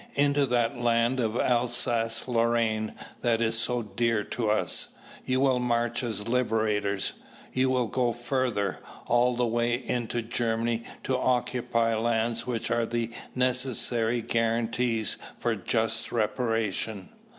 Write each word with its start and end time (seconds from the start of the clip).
Into 0.15 0.47
that 0.47 0.79
land 0.81 1.19
of 1.19 1.39
Alsace 1.39 2.27
Lorraine 2.27 2.95
that 3.21 3.39
is 3.39 3.55
so 3.59 3.83
dear 3.83 4.23
to 4.23 4.49
us, 4.49 4.95
you 5.25 5.39
will 5.39 5.59
march 5.59 6.01
as 6.01 6.27
liberators. 6.27 7.13
You 7.53 7.69
will 7.69 7.85
go 7.85 8.11
further; 8.11 8.79
all 9.05 9.35
the 9.35 9.45
way 9.45 9.75
into 9.75 10.23
Germany 10.23 10.85
to 11.03 11.15
occupy 11.15 11.93
lands 11.93 12.47
which 12.47 12.71
are 12.71 12.87
the 12.87 13.11
necessary 13.35 14.23
guarantees 14.23 15.17
for 15.37 15.53
just 15.53 16.11
reparation. 16.11 17.09